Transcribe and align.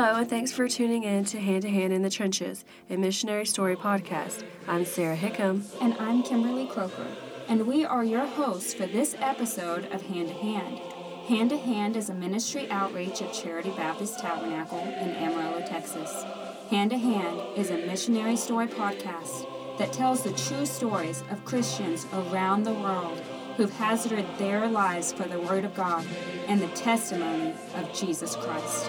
Hello, 0.00 0.14
and 0.14 0.30
thanks 0.30 0.52
for 0.52 0.68
tuning 0.68 1.02
in 1.02 1.24
to 1.24 1.40
Hand 1.40 1.62
to 1.62 1.68
Hand 1.70 1.92
in 1.92 2.02
the 2.02 2.08
Trenches, 2.10 2.64
a 2.88 2.96
missionary 2.96 3.44
story 3.44 3.74
podcast. 3.74 4.44
I'm 4.68 4.84
Sarah 4.84 5.16
Hickam. 5.16 5.64
And 5.80 5.94
I'm 5.94 6.22
Kimberly 6.22 6.66
Croker, 6.66 7.06
and 7.48 7.66
we 7.66 7.84
are 7.84 8.04
your 8.04 8.24
hosts 8.24 8.72
for 8.72 8.86
this 8.86 9.16
episode 9.18 9.86
of 9.90 10.02
Hand 10.02 10.28
to 10.28 10.34
Hand. 10.34 10.80
Hand 11.28 11.50
to 11.50 11.58
Hand 11.58 11.94
is 11.94 12.08
a 12.08 12.14
ministry 12.14 12.70
outreach 12.70 13.20
of 13.20 13.30
Charity 13.34 13.68
Baptist 13.72 14.18
Tabernacle 14.18 14.78
in 14.78 15.10
Amarillo, 15.10 15.60
Texas. 15.60 16.24
Hand 16.70 16.88
to 16.88 16.96
Hand 16.96 17.38
is 17.54 17.68
a 17.68 17.76
missionary 17.76 18.34
story 18.34 18.66
podcast 18.66 19.46
that 19.76 19.92
tells 19.92 20.22
the 20.22 20.32
true 20.32 20.64
stories 20.64 21.22
of 21.30 21.44
Christians 21.44 22.06
around 22.14 22.62
the 22.62 22.72
world 22.72 23.18
who've 23.58 23.70
hazarded 23.74 24.24
their 24.38 24.66
lives 24.68 25.12
for 25.12 25.24
the 25.24 25.38
Word 25.38 25.66
of 25.66 25.74
God 25.74 26.06
and 26.46 26.62
the 26.62 26.68
testimony 26.68 27.52
of 27.74 27.92
Jesus 27.92 28.34
Christ. 28.34 28.88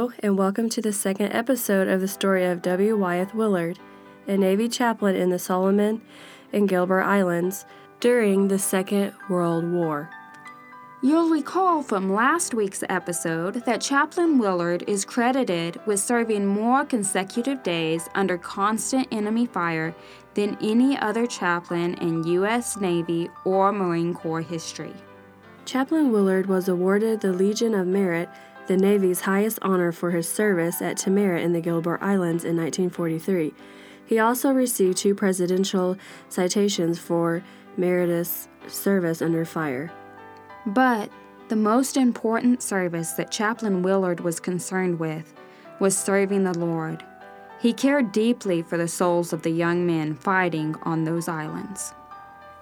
Hello, 0.00 0.12
and 0.20 0.38
welcome 0.38 0.70
to 0.70 0.80
the 0.80 0.94
second 0.94 1.30
episode 1.32 1.86
of 1.86 2.00
the 2.00 2.08
story 2.08 2.46
of 2.46 2.62
W. 2.62 2.96
Wyeth 2.96 3.34
Willard, 3.34 3.78
a 4.26 4.34
Navy 4.34 4.66
chaplain 4.66 5.14
in 5.14 5.28
the 5.28 5.38
Solomon 5.38 6.00
and 6.54 6.66
Gilbert 6.66 7.02
Islands 7.02 7.66
during 8.00 8.48
the 8.48 8.58
Second 8.58 9.12
World 9.28 9.70
War. 9.70 10.08
You'll 11.02 11.28
recall 11.28 11.82
from 11.82 12.14
last 12.14 12.54
week's 12.54 12.82
episode 12.88 13.66
that 13.66 13.82
Chaplain 13.82 14.38
Willard 14.38 14.84
is 14.86 15.04
credited 15.04 15.78
with 15.84 16.00
serving 16.00 16.46
more 16.46 16.86
consecutive 16.86 17.62
days 17.62 18.08
under 18.14 18.38
constant 18.38 19.06
enemy 19.12 19.44
fire 19.44 19.94
than 20.32 20.56
any 20.62 20.98
other 20.98 21.26
chaplain 21.26 21.92
in 21.96 22.24
U.S. 22.24 22.78
Navy 22.80 23.28
or 23.44 23.70
Marine 23.70 24.14
Corps 24.14 24.40
history. 24.40 24.94
Chaplain 25.66 26.10
Willard 26.10 26.46
was 26.46 26.68
awarded 26.68 27.20
the 27.20 27.34
Legion 27.34 27.74
of 27.74 27.86
Merit, 27.86 28.30
the 28.70 28.76
Navy's 28.76 29.22
highest 29.22 29.58
honor 29.62 29.90
for 29.90 30.12
his 30.12 30.28
service 30.28 30.80
at 30.80 30.96
Tarawa 30.96 31.40
in 31.40 31.52
the 31.52 31.60
Gilbert 31.60 31.98
Islands 32.00 32.44
in 32.44 32.56
1943. 32.56 33.52
He 34.06 34.20
also 34.20 34.52
received 34.52 34.96
two 34.96 35.12
presidential 35.12 35.96
citations 36.28 36.96
for 36.96 37.42
meritorious 37.76 38.46
service 38.68 39.22
under 39.22 39.44
fire. 39.44 39.92
But 40.66 41.10
the 41.48 41.56
most 41.56 41.96
important 41.96 42.62
service 42.62 43.10
that 43.14 43.32
Chaplain 43.32 43.82
Willard 43.82 44.20
was 44.20 44.38
concerned 44.38 45.00
with 45.00 45.34
was 45.80 45.98
serving 45.98 46.44
the 46.44 46.56
Lord. 46.56 47.04
He 47.60 47.72
cared 47.72 48.12
deeply 48.12 48.62
for 48.62 48.78
the 48.78 48.86
souls 48.86 49.32
of 49.32 49.42
the 49.42 49.50
young 49.50 49.84
men 49.84 50.14
fighting 50.14 50.76
on 50.84 51.02
those 51.02 51.26
islands. 51.26 51.92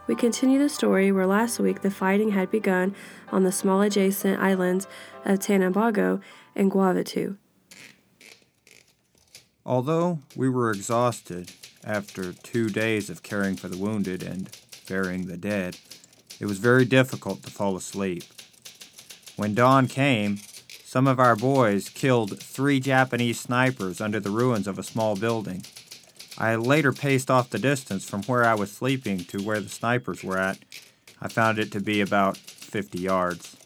We 0.08 0.14
continue 0.14 0.58
the 0.58 0.70
story 0.70 1.12
where 1.12 1.26
last 1.26 1.60
week 1.60 1.82
the 1.82 1.90
fighting 1.90 2.30
had 2.30 2.50
begun 2.50 2.94
on 3.30 3.42
the 3.44 3.52
small 3.52 3.82
adjacent 3.82 4.40
islands 4.40 4.86
of 5.28 5.38
Tanambogo 5.38 6.20
and 6.56 6.72
Gavutu. 6.72 7.36
Although 9.64 10.20
we 10.34 10.48
were 10.48 10.70
exhausted 10.70 11.52
after 11.84 12.32
two 12.32 12.70
days 12.70 13.10
of 13.10 13.22
caring 13.22 13.54
for 13.54 13.68
the 13.68 13.76
wounded 13.76 14.22
and 14.22 14.48
burying 14.88 15.26
the 15.26 15.36
dead, 15.36 15.76
it 16.40 16.46
was 16.46 16.58
very 16.58 16.86
difficult 16.86 17.42
to 17.42 17.50
fall 17.50 17.76
asleep. 17.76 18.24
When 19.36 19.54
dawn 19.54 19.86
came, 19.86 20.38
some 20.84 21.06
of 21.06 21.20
our 21.20 21.36
boys 21.36 21.90
killed 21.90 22.40
three 22.40 22.80
Japanese 22.80 23.38
snipers 23.38 24.00
under 24.00 24.18
the 24.18 24.30
ruins 24.30 24.66
of 24.66 24.78
a 24.78 24.82
small 24.82 25.16
building. 25.16 25.64
I 26.38 26.56
later 26.56 26.92
paced 26.92 27.30
off 27.30 27.50
the 27.50 27.58
distance 27.58 28.08
from 28.08 28.22
where 28.22 28.44
I 28.44 28.54
was 28.54 28.72
sleeping 28.72 29.18
to 29.24 29.42
where 29.42 29.60
the 29.60 29.68
snipers 29.68 30.24
were 30.24 30.38
at. 30.38 30.58
I 31.20 31.28
found 31.28 31.58
it 31.58 31.70
to 31.72 31.80
be 31.80 32.00
about 32.00 32.38
50 32.38 32.98
yards. 32.98 33.57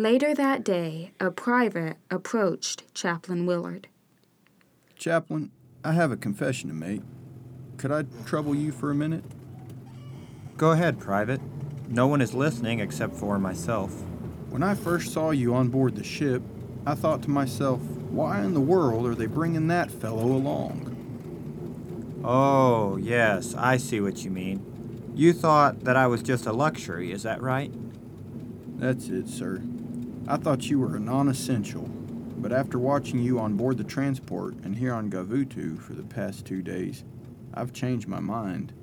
Later 0.00 0.32
that 0.32 0.62
day, 0.62 1.10
a 1.18 1.32
private 1.32 1.96
approached 2.08 2.84
Chaplain 2.94 3.46
Willard. 3.46 3.88
Chaplain, 4.94 5.50
I 5.82 5.90
have 5.90 6.12
a 6.12 6.16
confession 6.16 6.68
to 6.68 6.74
make. 6.76 7.00
Could 7.78 7.90
I 7.90 8.04
trouble 8.24 8.54
you 8.54 8.70
for 8.70 8.92
a 8.92 8.94
minute? 8.94 9.24
Go 10.56 10.70
ahead, 10.70 11.00
Private. 11.00 11.40
No 11.88 12.06
one 12.06 12.20
is 12.20 12.32
listening 12.32 12.78
except 12.78 13.16
for 13.16 13.40
myself. 13.40 13.90
When 14.50 14.62
I 14.62 14.76
first 14.76 15.12
saw 15.12 15.32
you 15.32 15.52
on 15.52 15.66
board 15.66 15.96
the 15.96 16.04
ship, 16.04 16.44
I 16.86 16.94
thought 16.94 17.22
to 17.22 17.30
myself, 17.30 17.80
why 17.80 18.42
in 18.42 18.54
the 18.54 18.60
world 18.60 19.04
are 19.04 19.16
they 19.16 19.26
bringing 19.26 19.66
that 19.66 19.90
fellow 19.90 20.26
along? 20.26 20.94
Oh, 22.22 22.98
yes, 22.98 23.52
I 23.56 23.78
see 23.78 24.00
what 24.00 24.22
you 24.24 24.30
mean. 24.30 25.12
You 25.16 25.32
thought 25.32 25.80
that 25.80 25.96
I 25.96 26.06
was 26.06 26.22
just 26.22 26.46
a 26.46 26.52
luxury, 26.52 27.10
is 27.10 27.24
that 27.24 27.42
right? 27.42 27.72
That's 28.78 29.08
it, 29.08 29.28
sir. 29.28 29.64
I 30.30 30.36
thought 30.36 30.68
you 30.68 30.78
were 30.78 30.96
a 30.96 31.00
non 31.00 31.28
essential, 31.28 31.88
but 32.36 32.52
after 32.52 32.78
watching 32.78 33.18
you 33.18 33.38
on 33.38 33.56
board 33.56 33.78
the 33.78 33.84
transport 33.84 34.56
and 34.62 34.76
here 34.76 34.92
on 34.92 35.08
Gavutu 35.08 35.80
for 35.80 35.94
the 35.94 36.02
past 36.02 36.44
two 36.44 36.60
days, 36.60 37.02
I've 37.54 37.72
changed 37.72 38.06
my 38.06 38.20
mind. 38.20 38.74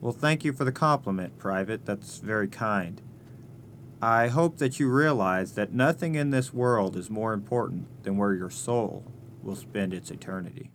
Well, 0.00 0.12
thank 0.12 0.44
you 0.44 0.52
for 0.52 0.64
the 0.64 0.72
compliment, 0.72 1.38
Private. 1.38 1.86
That's 1.86 2.18
very 2.18 2.48
kind. 2.48 3.00
I 4.02 4.26
hope 4.26 4.58
that 4.58 4.80
you 4.80 4.90
realize 4.90 5.52
that 5.52 5.72
nothing 5.72 6.16
in 6.16 6.30
this 6.30 6.52
world 6.52 6.96
is 6.96 7.08
more 7.08 7.32
important 7.32 8.02
than 8.02 8.16
where 8.16 8.34
your 8.34 8.50
soul 8.50 9.04
will 9.44 9.54
spend 9.54 9.94
its 9.94 10.10
eternity. 10.10 10.72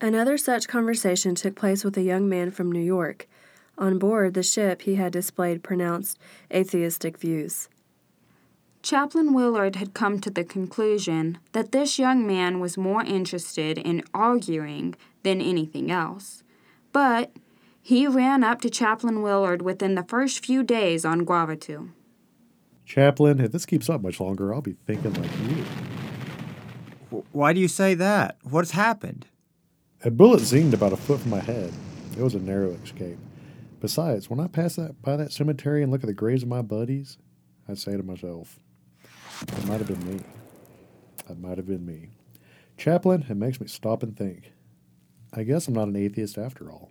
Another 0.00 0.38
such 0.38 0.66
conversation 0.66 1.34
took 1.34 1.56
place 1.56 1.84
with 1.84 1.98
a 1.98 2.02
young 2.02 2.26
man 2.26 2.52
from 2.52 2.72
New 2.72 2.80
York. 2.80 3.28
On 3.80 3.98
board 3.98 4.34
the 4.34 4.42
ship, 4.42 4.82
he 4.82 4.96
had 4.96 5.12
displayed 5.12 5.62
pronounced 5.62 6.18
atheistic 6.52 7.16
views. 7.16 7.70
Chaplain 8.82 9.32
Willard 9.32 9.76
had 9.76 9.94
come 9.94 10.20
to 10.20 10.30
the 10.30 10.44
conclusion 10.44 11.38
that 11.52 11.72
this 11.72 11.98
young 11.98 12.26
man 12.26 12.60
was 12.60 12.76
more 12.76 13.02
interested 13.02 13.78
in 13.78 14.04
arguing 14.12 14.94
than 15.22 15.40
anything 15.40 15.90
else. 15.90 16.42
But 16.92 17.32
he 17.80 18.06
ran 18.06 18.44
up 18.44 18.60
to 18.62 18.70
Chaplain 18.70 19.22
Willard 19.22 19.62
within 19.62 19.94
the 19.94 20.04
first 20.04 20.44
few 20.44 20.62
days 20.62 21.04
on 21.06 21.24
Gavutu. 21.24 21.90
Chaplain, 22.84 23.40
if 23.40 23.52
this 23.52 23.64
keeps 23.64 23.88
up 23.88 24.02
much 24.02 24.20
longer, 24.20 24.52
I'll 24.52 24.60
be 24.60 24.76
thinking 24.86 25.14
like 25.14 25.30
you. 25.40 27.22
Why 27.32 27.52
do 27.52 27.60
you 27.60 27.68
say 27.68 27.94
that? 27.94 28.36
What's 28.42 28.72
happened? 28.72 29.26
A 30.04 30.10
bullet 30.10 30.40
zinged 30.40 30.74
about 30.74 30.92
a 30.92 30.96
foot 30.96 31.20
from 31.20 31.30
my 31.30 31.40
head. 31.40 31.72
It 32.16 32.22
was 32.22 32.34
a 32.34 32.40
narrow 32.40 32.70
escape. 32.82 33.18
Besides, 33.80 34.28
when 34.28 34.40
I 34.40 34.46
pass 34.46 34.76
that 34.76 35.00
by 35.00 35.16
that 35.16 35.32
cemetery 35.32 35.82
and 35.82 35.90
look 35.90 36.02
at 36.02 36.06
the 36.06 36.12
graves 36.12 36.42
of 36.42 36.48
my 36.48 36.62
buddies, 36.62 37.16
I 37.68 37.74
say 37.74 37.96
to 37.96 38.02
myself, 38.02 38.58
it 39.42 39.66
might 39.66 39.78
have 39.78 39.86
been 39.86 40.06
me. 40.06 40.22
That 41.26 41.38
might 41.38 41.56
have 41.56 41.66
been 41.66 41.86
me. 41.86 42.10
Chaplain, 42.76 43.24
it 43.28 43.36
makes 43.36 43.60
me 43.60 43.66
stop 43.66 44.02
and 44.02 44.16
think. 44.16 44.52
I 45.32 45.44
guess 45.44 45.68
I'm 45.68 45.74
not 45.74 45.88
an 45.88 45.96
atheist 45.96 46.36
after 46.36 46.70
all. 46.70 46.90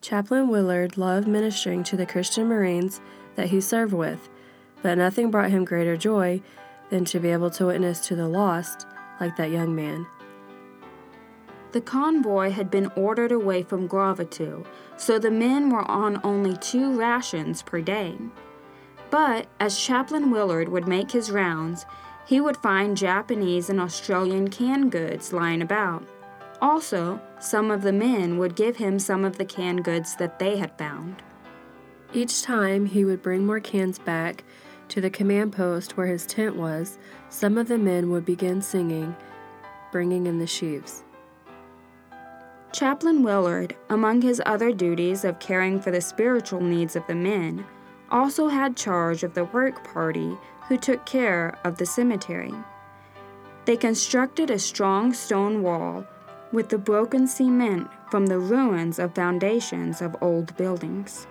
Chaplain 0.00 0.48
Willard 0.48 0.96
loved 0.96 1.28
ministering 1.28 1.84
to 1.84 1.96
the 1.96 2.06
Christian 2.06 2.48
Marines 2.48 3.00
that 3.34 3.48
he 3.48 3.60
served 3.60 3.92
with, 3.92 4.28
but 4.82 4.98
nothing 4.98 5.30
brought 5.30 5.50
him 5.50 5.64
greater 5.64 5.96
joy 5.96 6.40
than 6.90 7.04
to 7.06 7.20
be 7.20 7.30
able 7.30 7.50
to 7.50 7.66
witness 7.66 8.06
to 8.06 8.16
the 8.16 8.28
lost 8.28 8.86
like 9.20 9.36
that 9.36 9.50
young 9.50 9.74
man. 9.74 10.06
The 11.76 11.82
convoy 11.82 12.52
had 12.52 12.70
been 12.70 12.90
ordered 12.96 13.32
away 13.32 13.62
from 13.62 13.86
Gavutu, 13.86 14.64
so 14.96 15.18
the 15.18 15.30
men 15.30 15.68
were 15.68 15.84
on 15.90 16.22
only 16.24 16.56
two 16.56 16.98
rations 16.98 17.60
per 17.60 17.82
day. 17.82 18.16
But 19.10 19.48
as 19.60 19.78
Chaplain 19.78 20.30
Willard 20.30 20.70
would 20.70 20.88
make 20.88 21.10
his 21.10 21.30
rounds, 21.30 21.84
he 22.26 22.40
would 22.40 22.56
find 22.56 22.96
Japanese 22.96 23.68
and 23.68 23.78
Australian 23.78 24.48
canned 24.48 24.90
goods 24.90 25.34
lying 25.34 25.60
about. 25.60 26.08
Also, 26.62 27.20
some 27.40 27.70
of 27.70 27.82
the 27.82 27.92
men 27.92 28.38
would 28.38 28.56
give 28.56 28.78
him 28.78 28.98
some 28.98 29.22
of 29.22 29.36
the 29.36 29.44
canned 29.44 29.84
goods 29.84 30.16
that 30.16 30.38
they 30.38 30.56
had 30.56 30.78
found. 30.78 31.22
Each 32.14 32.40
time 32.40 32.86
he 32.86 33.04
would 33.04 33.20
bring 33.20 33.44
more 33.44 33.60
cans 33.60 33.98
back 33.98 34.44
to 34.88 35.02
the 35.02 35.10
command 35.10 35.52
post 35.52 35.94
where 35.98 36.06
his 36.06 36.24
tent 36.24 36.56
was, 36.56 36.96
some 37.28 37.58
of 37.58 37.68
the 37.68 37.76
men 37.76 38.08
would 38.08 38.24
begin 38.24 38.62
singing, 38.62 39.14
bringing 39.92 40.26
in 40.26 40.38
the 40.38 40.46
sheaves. 40.46 41.02
Chaplain 42.76 43.22
Willard, 43.22 43.74
among 43.88 44.20
his 44.20 44.42
other 44.44 44.70
duties 44.70 45.24
of 45.24 45.38
caring 45.38 45.80
for 45.80 45.90
the 45.90 46.02
spiritual 46.02 46.60
needs 46.60 46.94
of 46.94 47.06
the 47.06 47.14
men, 47.14 47.64
also 48.10 48.48
had 48.48 48.76
charge 48.76 49.22
of 49.22 49.32
the 49.32 49.46
work 49.46 49.82
party 49.82 50.36
who 50.68 50.76
took 50.76 51.06
care 51.06 51.58
of 51.64 51.78
the 51.78 51.86
cemetery. 51.86 52.52
They 53.64 53.78
constructed 53.78 54.50
a 54.50 54.58
strong 54.58 55.14
stone 55.14 55.62
wall 55.62 56.04
with 56.52 56.68
the 56.68 56.76
broken 56.76 57.26
cement 57.26 57.88
from 58.10 58.26
the 58.26 58.38
ruins 58.38 58.98
of 58.98 59.14
foundations 59.14 60.02
of 60.02 60.14
old 60.20 60.54
buildings. 60.58 61.26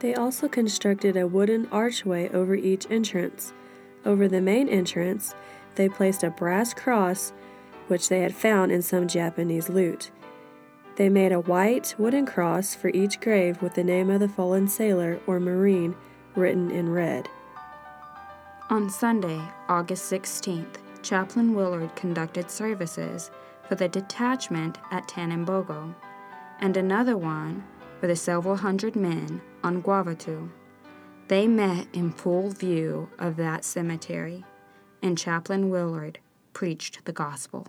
They 0.00 0.14
also 0.14 0.46
constructed 0.46 1.16
a 1.16 1.26
wooden 1.26 1.68
archway 1.72 2.28
over 2.34 2.54
each 2.54 2.86
entrance. 2.90 3.54
Over 4.04 4.28
the 4.28 4.42
main 4.42 4.68
entrance, 4.68 5.34
they 5.76 5.88
placed 5.88 6.22
a 6.22 6.28
brass 6.28 6.74
cross 6.74 7.32
which 7.88 8.08
they 8.08 8.20
had 8.20 8.34
found 8.34 8.72
in 8.72 8.82
some 8.82 9.08
Japanese 9.08 9.68
loot. 9.68 10.10
They 10.96 11.08
made 11.08 11.32
a 11.32 11.40
white 11.40 11.94
wooden 11.98 12.26
cross 12.26 12.74
for 12.74 12.88
each 12.88 13.20
grave 13.20 13.62
with 13.62 13.74
the 13.74 13.84
name 13.84 14.10
of 14.10 14.20
the 14.20 14.28
fallen 14.28 14.68
sailor 14.68 15.20
or 15.26 15.40
marine 15.40 15.96
written 16.34 16.70
in 16.70 16.90
red. 16.90 17.28
On 18.70 18.88
Sunday, 18.88 19.40
August 19.68 20.10
16th, 20.10 20.76
Chaplain 21.02 21.54
Willard 21.54 21.94
conducted 21.96 22.50
services 22.50 23.30
for 23.68 23.74
the 23.74 23.88
detachment 23.88 24.78
at 24.90 25.08
Tanambogo 25.08 25.94
and 26.60 26.76
another 26.76 27.16
one 27.16 27.64
for 28.00 28.06
the 28.06 28.16
several 28.16 28.56
hundred 28.56 28.96
men 28.96 29.40
on 29.62 29.82
Gavutu. 29.82 30.48
They 31.28 31.46
met 31.46 31.86
in 31.92 32.12
full 32.12 32.50
view 32.50 33.08
of 33.18 33.36
that 33.36 33.64
cemetery, 33.64 34.44
and 35.02 35.18
Chaplain 35.18 35.70
Willard 35.70 36.18
preached 36.52 37.04
the 37.04 37.12
gospel. 37.12 37.66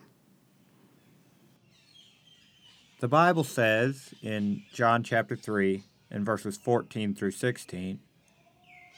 The 3.00 3.08
Bible 3.08 3.44
says 3.44 4.14
in 4.22 4.64
John 4.72 5.04
chapter 5.04 5.36
3, 5.36 5.84
in 6.10 6.24
verses 6.24 6.58
14 6.58 7.16
through 7.16 7.32
16, 7.32 8.00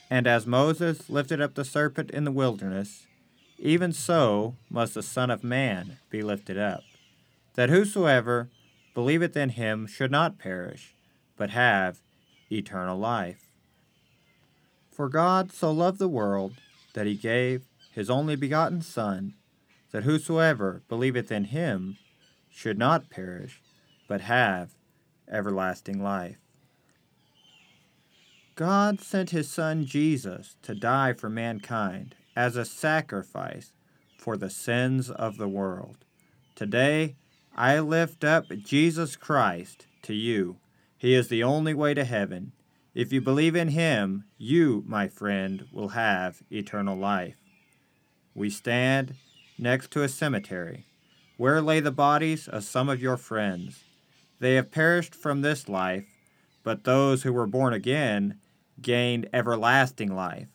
And 0.09 0.27
as 0.27 0.45
Moses 0.45 1.09
lifted 1.09 1.41
up 1.41 1.55
the 1.55 1.65
serpent 1.65 2.11
in 2.11 2.25
the 2.25 2.31
wilderness, 2.31 3.07
even 3.57 3.93
so 3.93 4.57
must 4.69 4.93
the 4.93 5.01
Son 5.01 5.31
of 5.31 5.43
Man 5.43 5.97
be 6.09 6.21
lifted 6.21 6.57
up, 6.57 6.83
that 7.55 7.69
whosoever 7.69 8.49
believeth 8.93 9.35
in 9.35 9.49
him 9.49 9.87
should 9.87 10.11
not 10.11 10.37
perish, 10.37 10.93
but 11.37 11.49
have 11.51 12.01
eternal 12.51 12.97
life. 12.97 13.49
For 14.91 15.09
God 15.09 15.51
so 15.51 15.71
loved 15.71 15.99
the 15.99 16.07
world 16.07 16.53
that 16.93 17.07
he 17.07 17.15
gave 17.15 17.63
his 17.91 18.09
only 18.09 18.35
begotten 18.35 18.81
Son, 18.81 19.33
that 19.95 20.03
whosoever 20.03 20.83
believeth 20.89 21.31
in 21.31 21.45
him 21.45 21.97
should 22.49 22.77
not 22.77 23.09
perish, 23.09 23.61
but 24.09 24.19
have 24.19 24.71
everlasting 25.31 26.03
life. 26.03 26.35
God 28.55 28.99
sent 28.99 29.29
his 29.29 29.49
Son 29.49 29.85
Jesus 29.85 30.57
to 30.63 30.75
die 30.75 31.13
for 31.13 31.29
mankind 31.29 32.13
as 32.35 32.57
a 32.57 32.65
sacrifice 32.65 33.71
for 34.17 34.35
the 34.35 34.49
sins 34.49 35.09
of 35.09 35.37
the 35.37 35.47
world. 35.47 36.03
Today, 36.55 37.15
I 37.55 37.79
lift 37.79 38.25
up 38.25 38.49
Jesus 38.49 39.15
Christ 39.15 39.87
to 40.01 40.13
you. 40.13 40.57
He 40.97 41.13
is 41.13 41.29
the 41.29 41.43
only 41.43 41.73
way 41.73 41.93
to 41.93 42.03
heaven. 42.03 42.51
If 42.93 43.13
you 43.13 43.21
believe 43.21 43.55
in 43.55 43.69
him, 43.69 44.25
you, 44.37 44.83
my 44.85 45.07
friend, 45.07 45.67
will 45.71 45.89
have 45.89 46.43
eternal 46.51 46.97
life. 46.97 47.37
We 48.33 48.49
stand 48.49 49.15
next 49.57 49.91
to 49.91 50.03
a 50.03 50.09
cemetery. 50.09 50.85
Where 51.37 51.61
lay 51.61 51.79
the 51.79 51.91
bodies 51.91 52.47
of 52.47 52.63
some 52.63 52.89
of 52.89 53.01
your 53.01 53.17
friends? 53.17 53.83
They 54.39 54.55
have 54.55 54.71
perished 54.71 55.15
from 55.15 55.41
this 55.41 55.67
life, 55.67 56.05
but 56.63 56.83
those 56.83 57.23
who 57.23 57.33
were 57.33 57.47
born 57.47 57.73
again 57.73 58.39
gained 58.81 59.29
everlasting 59.33 60.15
life. 60.15 60.47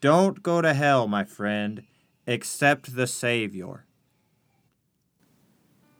Don't 0.00 0.42
go 0.42 0.60
to 0.60 0.74
hell, 0.74 1.08
my 1.08 1.24
friend. 1.24 1.82
Accept 2.26 2.94
the 2.96 3.06
Savior. 3.06 3.84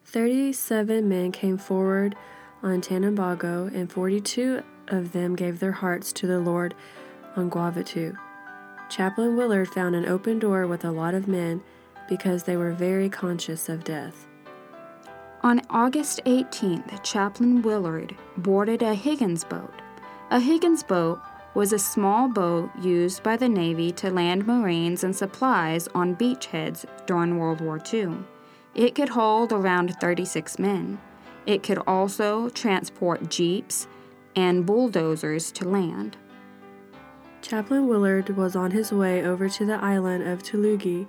Thirty 0.05 0.53
seven 0.53 1.09
men 1.09 1.33
came 1.33 1.59
forward 1.59 2.15
on 2.63 2.81
Tanambogo, 2.81 3.73
and 3.75 3.91
forty 3.91 4.21
two 4.21 4.63
of 4.89 5.13
them 5.13 5.37
gave 5.37 5.61
their 5.61 5.73
hearts 5.73 6.13
to 6.15 6.27
the 6.27 6.39
Lord 6.39 6.75
on 7.35 7.51
Gavutu. 7.51 8.17
Chaplain 8.89 9.37
Willard 9.37 9.69
found 9.69 9.95
an 9.95 10.07
open 10.07 10.39
door 10.39 10.67
with 10.67 10.85
a 10.85 10.91
lot 10.91 11.15
of 11.15 11.27
men 11.27 11.63
because 12.09 12.43
they 12.43 12.57
were 12.57 12.73
very 12.73 13.09
conscious 13.09 13.69
of 13.69 13.85
death. 13.85 14.27
On 15.43 15.61
August 15.71 16.21
18th, 16.25 17.03
Chaplain 17.03 17.63
Willard 17.63 18.17
boarded 18.37 18.83
a 18.83 18.95
Higgins 18.95 19.45
boat. 19.45 19.73
A 20.31 20.41
Higgins 20.41 20.83
boat 20.83 21.21
was 21.55 21.73
a 21.73 21.79
small 21.79 22.29
boat 22.29 22.71
used 22.83 23.23
by 23.23 23.37
the 23.37 23.49
Navy 23.49 23.91
to 23.93 24.11
land 24.11 24.47
Marines 24.47 25.05
and 25.05 25.15
supplies 25.15 25.89
on 25.95 26.17
beachheads 26.17 26.85
during 27.07 27.39
World 27.39 27.61
War 27.61 27.81
II. 27.93 28.19
It 28.75 28.95
could 28.95 29.11
hold 29.11 29.53
around 29.53 29.95
36 30.01 30.59
men. 30.59 30.99
It 31.47 31.63
could 31.63 31.79
also 31.87 32.49
transport 32.51 33.31
jeeps 33.31 33.87
and 34.35 34.67
bulldozers 34.67 35.51
to 35.53 35.69
land. 35.69 36.17
Chaplain 37.41 37.87
Willard 37.87 38.31
was 38.31 38.57
on 38.57 38.73
his 38.73 38.93
way 38.93 39.23
over 39.25 39.49
to 39.49 39.65
the 39.65 39.83
island 39.83 40.27
of 40.27 40.43
Tulagi 40.43 41.07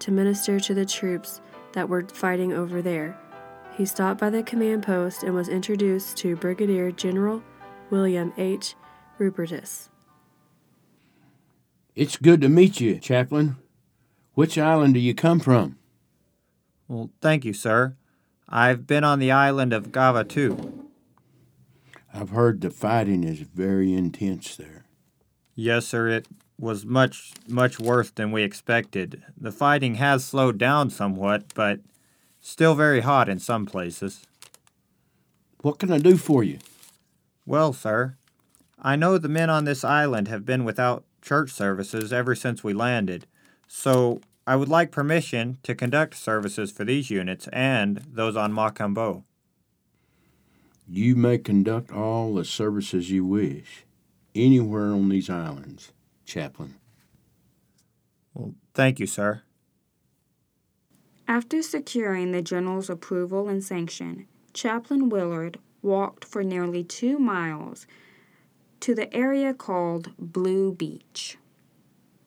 to 0.00 0.10
minister 0.10 0.60
to 0.60 0.74
the 0.74 0.86
troops 0.86 1.40
that 1.72 1.88
were 1.88 2.06
fighting 2.06 2.52
over 2.52 2.82
there. 2.82 3.18
He 3.76 3.84
stopped 3.84 4.20
by 4.20 4.30
the 4.30 4.42
command 4.42 4.82
post 4.82 5.22
and 5.22 5.34
was 5.34 5.48
introduced 5.48 6.16
to 6.18 6.36
Brigadier 6.36 6.90
General 6.90 7.42
William 7.90 8.32
H. 8.38 8.74
Rupertus. 9.18 9.88
It's 11.94 12.16
good 12.16 12.40
to 12.40 12.48
meet 12.48 12.80
you, 12.80 12.98
Chaplain. 12.98 13.56
Which 14.34 14.58
island 14.58 14.94
do 14.94 15.00
you 15.00 15.14
come 15.14 15.40
from? 15.40 15.78
Well, 16.88 17.10
thank 17.20 17.44
you, 17.44 17.52
sir. 17.52 17.96
I've 18.48 18.86
been 18.86 19.04
on 19.04 19.18
the 19.18 19.32
island 19.32 19.72
of 19.72 19.92
Gavutu. 19.92 20.84
I've 22.12 22.30
heard 22.30 22.60
the 22.60 22.70
fighting 22.70 23.24
is 23.24 23.40
very 23.40 23.92
intense 23.92 24.56
there. 24.56 24.86
Yes, 25.54 25.86
sir, 25.86 26.08
it 26.08 26.28
was 26.58 26.84
much, 26.84 27.32
much 27.46 27.78
worse 27.78 28.10
than 28.10 28.32
we 28.32 28.42
expected. 28.42 29.22
The 29.36 29.52
fighting 29.52 29.96
has 29.96 30.24
slowed 30.24 30.58
down 30.58 30.90
somewhat, 30.90 31.54
but 31.54 31.80
still 32.40 32.74
very 32.74 33.00
hot 33.00 33.28
in 33.28 33.38
some 33.38 33.66
places. 33.66 34.26
What 35.60 35.78
can 35.78 35.92
I 35.92 35.98
do 35.98 36.16
for 36.16 36.42
you? 36.44 36.58
Well, 37.44 37.72
sir, 37.72 38.16
I 38.80 38.96
know 38.96 39.18
the 39.18 39.28
men 39.28 39.50
on 39.50 39.64
this 39.64 39.84
island 39.84 40.28
have 40.28 40.44
been 40.44 40.64
without 40.64 41.04
church 41.22 41.50
services 41.50 42.12
ever 42.12 42.34
since 42.34 42.62
we 42.62 42.72
landed, 42.72 43.26
so 43.66 44.20
I 44.46 44.56
would 44.56 44.68
like 44.68 44.92
permission 44.92 45.58
to 45.64 45.74
conduct 45.74 46.16
services 46.16 46.70
for 46.70 46.84
these 46.84 47.10
units 47.10 47.48
and 47.52 47.98
those 48.12 48.36
on 48.36 48.52
Makambo. 48.52 49.24
You 50.88 51.16
may 51.16 51.38
conduct 51.38 51.90
all 51.90 52.34
the 52.34 52.44
services 52.44 53.10
you 53.10 53.24
wish, 53.24 53.84
anywhere 54.36 54.92
on 54.92 55.08
these 55.08 55.28
islands, 55.28 55.92
Chaplain. 56.26 56.74
Well, 58.34 58.54
thank 58.74 59.00
you, 59.00 59.06
sir. 59.06 59.42
After 61.26 61.62
securing 61.62 62.32
the 62.32 62.42
general's 62.42 62.90
approval 62.90 63.48
and 63.48 63.64
sanction, 63.64 64.26
Chaplain 64.52 65.08
Willard 65.08 65.58
walked 65.82 66.24
for 66.24 66.42
nearly 66.42 66.84
two 66.84 67.18
miles 67.18 67.86
to 68.80 68.94
the 68.94 69.12
area 69.14 69.54
called 69.54 70.12
Blue 70.18 70.72
Beach. 70.72 71.38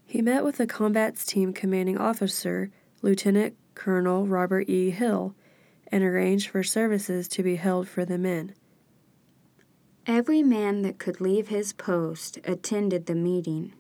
He 0.06 0.22
met 0.22 0.44
with 0.44 0.58
the 0.58 0.66
combat's 0.66 1.26
team 1.26 1.54
commanding 1.54 1.98
officer, 1.98 2.72
Lieutenant 3.02 3.56
Colonel 3.76 4.26
Robert 4.26 4.68
E. 4.68 4.90
Hill, 4.90 5.36
and 5.92 6.04
arranged 6.04 6.50
for 6.50 6.64
services 6.64 7.28
to 7.30 7.44
be 7.44 7.56
held 7.56 7.88
for 7.88 8.06
the 8.06 8.18
men. 8.18 8.56
Every 10.08 10.42
man 10.42 10.82
that 10.82 10.98
could 10.98 11.22
leave 11.22 11.50
his 11.50 11.74
post 11.74 12.40
attended 12.44 13.06
the 13.06 13.16
meeting. 13.16 13.74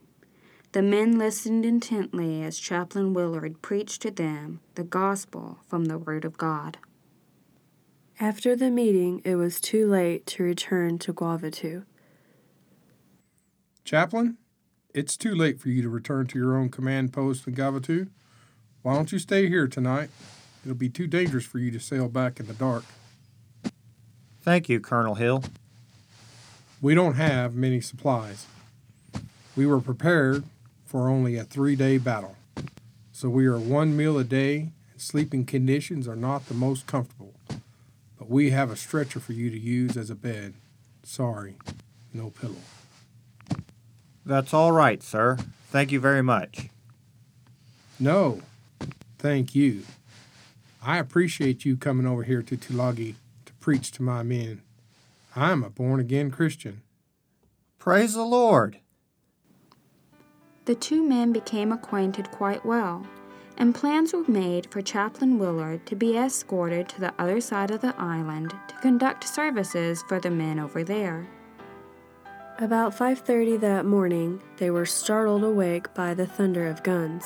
The 0.71 0.83
men 0.83 1.17
listened 1.17 1.65
intently 1.65 2.43
as 2.43 2.59
Chaplain 2.59 3.15
Willard 3.15 3.59
preached 3.63 4.03
to 4.03 4.11
them 4.11 4.59
the 4.75 4.83
gospel 4.83 5.57
from 5.67 5.85
the 5.85 5.97
Word 5.97 6.23
of 6.23 6.37
God. 6.37 6.77
After 8.19 8.55
the 8.55 8.69
meeting, 8.69 9.23
it 9.25 9.35
was 9.35 9.59
too 9.59 9.89
late 9.89 10.27
to 10.27 10.43
return 10.43 10.99
to 10.99 11.11
Gavutu. 11.11 11.85
Chaplain, 13.83 14.37
it's 14.93 15.17
too 15.17 15.33
late 15.33 15.59
for 15.59 15.69
you 15.69 15.81
to 15.81 15.89
return 15.89 16.27
to 16.27 16.37
your 16.37 16.55
own 16.55 16.69
command 16.69 17.13
post 17.13 17.47
in 17.47 17.55
Gavutu. 17.55 18.09
Why 18.83 18.93
don't 18.93 19.11
you 19.11 19.17
stay 19.17 19.49
here 19.49 19.67
tonight? 19.67 20.11
It'll 20.63 20.75
be 20.75 20.89
too 20.89 21.07
dangerous 21.07 21.45
for 21.45 21.57
you 21.57 21.71
to 21.71 21.79
sail 21.79 22.07
back 22.09 22.39
in 22.39 22.45
the 22.45 22.53
dark. 22.53 22.83
Thank 24.41 24.69
you, 24.69 24.79
Colonel 24.79 25.15
Hill. 25.15 25.43
We 26.79 26.93
don't 26.93 27.15
have 27.15 27.55
many 27.55 27.81
supplies. 27.81 28.45
We 29.55 29.65
were 29.65 29.81
prepared 29.81 30.43
for 30.89 31.07
only 31.07 31.35
a 31.35 31.43
three 31.43 31.75
day 31.75 31.99
battle, 31.99 32.35
so 33.11 33.29
we 33.29 33.45
are 33.45 33.59
one 33.59 33.95
meal 33.95 34.17
a 34.17 34.23
day, 34.23 34.71
and 34.91 34.99
sleeping 34.99 35.45
conditions 35.45 36.07
are 36.07 36.15
not 36.15 36.47
the 36.47 36.55
most 36.55 36.87
comfortable. 36.87 37.35
But 38.17 38.27
we 38.27 38.49
have 38.49 38.71
a 38.71 38.75
stretcher 38.75 39.19
for 39.19 39.33
you 39.33 39.51
to 39.51 39.59
use 39.59 39.95
as 39.95 40.09
a 40.09 40.15
bed. 40.15 40.55
Sorry, 41.03 41.57
no 42.11 42.31
pillow. 42.31 42.63
That's 44.25 44.51
all 44.51 44.71
right, 44.71 45.03
sir. 45.03 45.37
Thank 45.67 45.91
you 45.91 45.99
very 45.99 46.23
much. 46.23 46.69
No, 47.99 48.41
thank 49.19 49.53
you. 49.53 49.83
I 50.81 50.97
appreciate 50.97 51.65
you 51.65 51.77
coming 51.77 52.07
over 52.07 52.23
here 52.23 52.41
to 52.41 52.57
Tulagi 52.57 53.13
to 53.45 53.53
preach 53.59 53.91
to 53.91 54.01
my 54.01 54.23
men. 54.23 54.63
I 55.35 55.51
am 55.51 55.63
a 55.63 55.69
born 55.69 55.99
again 55.99 56.31
Christian. 56.31 56.81
Praise 57.77 58.15
the 58.15 58.23
Lord. 58.23 58.79
The 60.69 60.75
two 60.75 61.01
men 61.01 61.33
became 61.33 61.71
acquainted 61.71 62.29
quite 62.29 62.63
well, 62.63 63.01
and 63.57 63.73
plans 63.73 64.13
were 64.13 64.23
made 64.27 64.69
for 64.69 64.83
Chaplain 64.83 65.39
Willard 65.39 65.83
to 65.87 65.95
be 65.95 66.15
escorted 66.15 66.87
to 66.89 67.01
the 67.01 67.13
other 67.17 67.41
side 67.41 67.71
of 67.71 67.81
the 67.81 67.95
island 67.97 68.53
to 68.67 68.75
conduct 68.75 69.27
services 69.27 70.03
for 70.07 70.19
the 70.19 70.29
men 70.29 70.59
over 70.59 70.83
there. 70.83 71.27
About 72.59 72.93
5:30 72.93 73.57
that 73.61 73.87
morning, 73.87 74.43
they 74.57 74.69
were 74.69 74.85
startled 74.85 75.43
awake 75.43 75.91
by 75.95 76.13
the 76.13 76.27
thunder 76.27 76.67
of 76.67 76.83
guns. 76.83 77.25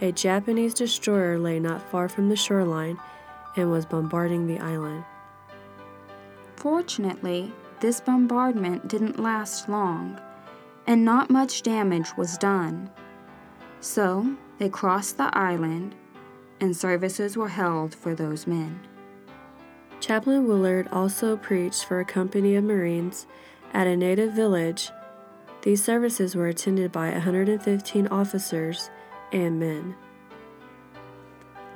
A 0.00 0.10
Japanese 0.10 0.74
destroyer 0.74 1.38
lay 1.38 1.60
not 1.60 1.80
far 1.80 2.08
from 2.08 2.28
the 2.28 2.34
shoreline 2.34 2.98
and 3.54 3.70
was 3.70 3.86
bombarding 3.86 4.48
the 4.48 4.58
island. 4.58 5.04
Fortunately, 6.56 7.52
this 7.78 8.00
bombardment 8.00 8.88
didn't 8.88 9.20
last 9.20 9.68
long, 9.68 10.18
and 10.86 11.04
not 11.04 11.30
much 11.30 11.62
damage 11.62 12.16
was 12.16 12.38
done. 12.38 12.90
So, 13.80 14.36
they 14.58 14.68
crossed 14.68 15.16
the 15.16 15.36
island, 15.36 15.94
and 16.60 16.76
services 16.76 17.36
were 17.36 17.48
held 17.48 17.94
for 17.94 18.14
those 18.14 18.46
men. 18.46 18.80
Chaplain 20.00 20.46
Willard 20.46 20.88
also 20.92 21.36
preached 21.36 21.84
for 21.86 22.00
a 22.00 22.04
company 22.04 22.56
of 22.56 22.64
Marines 22.64 23.26
at 23.72 23.86
a 23.86 23.96
native 23.96 24.32
village. 24.32 24.90
These 25.62 25.82
services 25.82 26.36
were 26.36 26.48
attended 26.48 26.92
by 26.92 27.10
115 27.10 28.06
officers 28.08 28.90
and 29.32 29.58
men. 29.58 29.96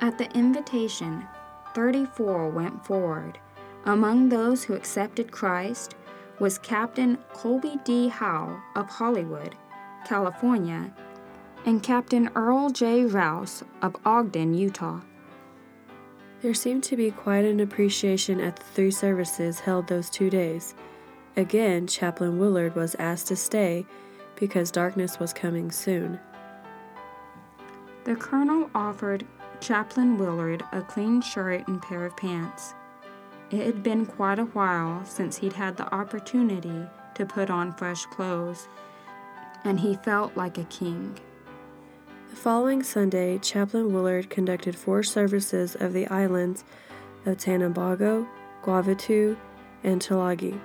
At 0.01 0.17
the 0.17 0.31
invitation, 0.31 1.27
34 1.73 2.49
went 2.49 2.85
forward. 2.85 3.39
Among 3.85 4.29
those 4.29 4.63
who 4.63 4.75
accepted 4.75 5.31
Christ 5.31 5.95
was 6.39 6.57
Captain 6.57 7.17
Colby 7.33 7.77
D. 7.83 8.07
Howe 8.07 8.61
of 8.75 8.87
Hollywood, 8.87 9.55
California, 10.05 10.93
and 11.65 11.83
Captain 11.83 12.29
Earl 12.35 12.69
J. 12.69 13.03
Rouse 13.03 13.63
of 13.81 13.95
Ogden, 14.05 14.53
Utah. 14.53 15.01
There 16.41 16.53
seemed 16.53 16.83
to 16.85 16.95
be 16.95 17.11
quite 17.11 17.43
an 17.43 17.59
appreciation 17.59 18.39
at 18.39 18.55
the 18.55 18.63
three 18.63 18.91
services 18.91 19.59
held 19.59 19.87
those 19.87 20.09
two 20.09 20.29
days. 20.29 20.73
Again, 21.35 21.85
Chaplain 21.87 22.39
Willard 22.39 22.75
was 22.75 22.95
asked 22.95 23.27
to 23.27 23.35
stay 23.35 23.85
because 24.35 24.71
darkness 24.71 25.19
was 25.19 25.33
coming 25.33 25.69
soon. 25.69 26.19
The 28.05 28.15
colonel 28.15 28.69
offered 28.73 29.25
Chaplain 29.59 30.17
Willard 30.17 30.63
a 30.71 30.81
clean 30.81 31.21
shirt 31.21 31.67
and 31.67 31.81
pair 31.81 32.05
of 32.05 32.15
pants. 32.15 32.73
It 33.51 33.65
had 33.65 33.81
been 33.81 34.05
quite 34.05 34.37
a 34.37 34.45
while 34.45 35.03
since 35.05 35.37
he'd 35.37 35.53
had 35.53 35.75
the 35.75 35.91
opportunity 35.93 36.85
to 37.15 37.25
put 37.25 37.49
on 37.49 37.73
fresh 37.73 38.05
clothes, 38.05 38.67
and 39.63 39.79
he 39.79 39.95
felt 39.95 40.37
like 40.37 40.59
a 40.59 40.65
king. 40.65 41.17
The 42.29 42.35
following 42.35 42.83
Sunday, 42.83 43.39
Chaplain 43.39 43.91
Willard 43.91 44.29
conducted 44.29 44.75
four 44.75 45.01
services 45.01 45.75
of 45.75 45.93
the 45.93 46.05
islands 46.07 46.63
of 47.25 47.37
Tanambogo, 47.37 48.27
Gavutu, 48.61 49.35
and 49.83 49.99
Tulagi. 49.99 50.59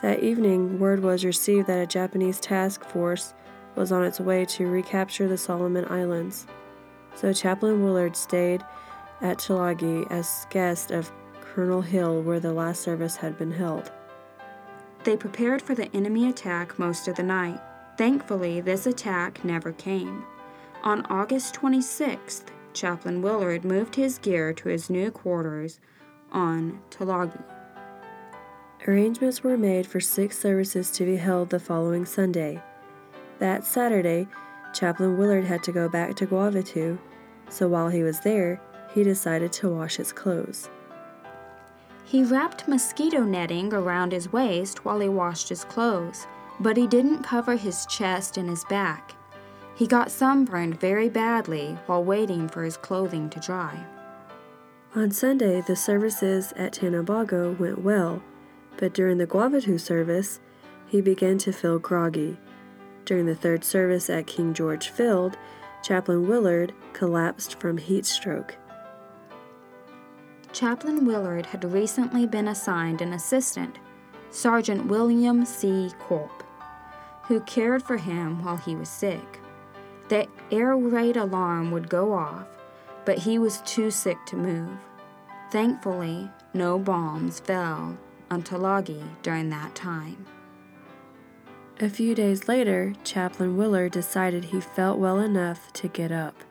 That 0.00 0.20
evening, 0.20 0.78
word 0.78 1.02
was 1.02 1.24
received 1.24 1.66
that 1.66 1.82
a 1.82 1.86
Japanese 1.86 2.38
task 2.38 2.84
force 2.84 3.34
was 3.74 3.90
on 3.90 4.04
its 4.04 4.20
way 4.20 4.44
to 4.44 4.68
recapture 4.68 5.26
the 5.26 5.36
Solomon 5.36 5.84
Islands. 5.90 6.46
So 7.16 7.32
Chaplain 7.32 7.82
Willard 7.82 8.14
stayed 8.14 8.62
at 9.20 9.38
Tulagi 9.38 10.08
as 10.12 10.46
guest 10.50 10.92
of 10.92 11.10
Colonel 11.54 11.82
Hill 11.82 12.20
where 12.20 12.40
the 12.40 12.52
last 12.52 12.82
service 12.82 13.14
had 13.14 13.38
been 13.38 13.52
held. 13.52 13.92
They 15.04 15.16
prepared 15.16 15.62
for 15.62 15.76
the 15.76 15.94
enemy 15.94 16.28
attack 16.28 16.80
most 16.80 17.06
of 17.06 17.14
the 17.14 17.22
night. 17.22 17.60
Thankfully, 17.96 18.60
this 18.60 18.88
attack 18.88 19.44
never 19.44 19.70
came. 19.70 20.24
On 20.82 21.06
August 21.06 21.54
26th, 21.54 22.46
Chaplain 22.72 23.22
Willard 23.22 23.64
moved 23.64 23.94
his 23.94 24.18
gear 24.18 24.52
to 24.54 24.68
his 24.68 24.90
new 24.90 25.12
quarters 25.12 25.78
on 26.32 26.80
Tulagi. 26.90 27.44
Arrangements 28.88 29.44
were 29.44 29.56
made 29.56 29.86
for 29.86 30.00
six 30.00 30.36
services 30.36 30.90
to 30.90 31.04
be 31.04 31.16
held 31.16 31.50
the 31.50 31.60
following 31.60 32.04
Sunday. 32.04 32.60
That 33.38 33.64
Saturday, 33.64 34.26
Chaplain 34.72 35.16
Willard 35.16 35.44
had 35.44 35.62
to 35.62 35.72
go 35.72 35.88
back 35.88 36.16
to 36.16 36.26
Gavutu, 36.26 36.98
so 37.48 37.68
while 37.68 37.90
he 37.90 38.02
was 38.02 38.18
there, 38.20 38.60
he 38.92 39.04
decided 39.04 39.52
to 39.52 39.68
wash 39.68 39.96
his 39.96 40.12
clothes. 40.12 40.68
He 42.04 42.22
wrapped 42.22 42.68
mosquito 42.68 43.22
netting 43.24 43.72
around 43.72 44.12
his 44.12 44.32
waist 44.32 44.84
while 44.84 45.00
he 45.00 45.08
washed 45.08 45.48
his 45.48 45.64
clothes, 45.64 46.26
but 46.60 46.76
he 46.76 46.86
didn't 46.86 47.22
cover 47.22 47.56
his 47.56 47.86
chest 47.86 48.36
and 48.36 48.48
his 48.48 48.64
back. 48.64 49.14
He 49.74 49.86
got 49.86 50.10
sunburned 50.10 50.78
very 50.78 51.08
badly 51.08 51.78
while 51.86 52.04
waiting 52.04 52.48
for 52.48 52.62
his 52.62 52.76
clothing 52.76 53.28
to 53.30 53.40
dry. 53.40 53.84
On 54.94 55.10
Sunday, 55.10 55.60
the 55.60 55.74
services 55.74 56.52
at 56.54 56.74
Tanambogo 56.74 57.58
went 57.58 57.82
well, 57.82 58.22
but 58.76 58.94
during 58.94 59.18
the 59.18 59.26
Gavutu 59.26 59.80
service, 59.80 60.38
he 60.86 61.00
began 61.00 61.38
to 61.38 61.52
feel 61.52 61.80
groggy. 61.80 62.36
During 63.04 63.26
the 63.26 63.34
third 63.34 63.64
service 63.64 64.08
at 64.08 64.28
King 64.28 64.54
George 64.54 64.90
Field, 64.90 65.36
Chaplain 65.82 66.28
Willard 66.28 66.72
collapsed 66.92 67.58
from 67.58 67.78
heat 67.78 68.06
stroke. 68.06 68.54
Chaplain 70.54 71.04
Willard 71.04 71.46
had 71.46 71.64
recently 71.64 72.26
been 72.26 72.46
assigned 72.46 73.02
an 73.02 73.12
assistant, 73.12 73.80
Sergeant 74.30 74.86
William 74.86 75.44
C. 75.44 75.90
Culp, 76.06 76.44
who 77.24 77.40
cared 77.40 77.82
for 77.82 77.96
him 77.96 78.44
while 78.44 78.56
he 78.56 78.76
was 78.76 78.88
sick. 78.88 79.40
The 80.08 80.28
air 80.52 80.76
raid 80.76 81.16
alarm 81.16 81.72
would 81.72 81.88
go 81.88 82.12
off, 82.12 82.46
but 83.04 83.18
he 83.18 83.36
was 83.36 83.62
too 83.62 83.90
sick 83.90 84.16
to 84.26 84.36
move. 84.36 84.78
Thankfully, 85.50 86.30
no 86.52 86.78
bombs 86.78 87.40
fell 87.40 87.98
on 88.30 88.44
Tulagi 88.44 89.02
during 89.22 89.50
that 89.50 89.74
time. 89.74 90.24
A 91.80 91.88
few 91.88 92.14
days 92.14 92.46
later, 92.46 92.92
Chaplain 93.02 93.56
Willard 93.56 93.90
decided 93.90 94.44
he 94.44 94.60
felt 94.60 95.00
well 95.00 95.18
enough 95.18 95.72
to 95.72 95.88
get 95.88 96.12
up. 96.12 96.44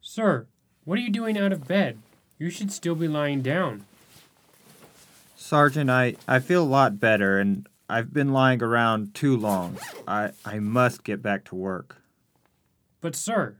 Sir, 0.00 0.46
what 0.88 0.96
are 0.96 1.02
you 1.02 1.10
doing 1.10 1.36
out 1.36 1.52
of 1.52 1.68
bed? 1.68 1.98
You 2.38 2.48
should 2.48 2.72
still 2.72 2.94
be 2.94 3.08
lying 3.08 3.42
down. 3.42 3.84
Sergeant, 5.36 5.90
I, 5.90 6.16
I 6.26 6.38
feel 6.38 6.62
a 6.62 6.64
lot 6.64 6.98
better, 6.98 7.38
and 7.38 7.68
I've 7.90 8.14
been 8.14 8.32
lying 8.32 8.62
around 8.62 9.14
too 9.14 9.36
long. 9.36 9.76
I, 10.06 10.30
I 10.46 10.60
must 10.60 11.04
get 11.04 11.20
back 11.20 11.44
to 11.44 11.54
work. 11.54 11.98
But, 13.02 13.14
sir, 13.14 13.56